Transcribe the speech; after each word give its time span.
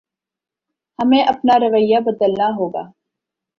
ہمیں 0.99 1.21
اپنا 1.23 1.59
رویہ 1.59 1.99
بدلنا 2.05 2.47
ہوگا 2.57 2.83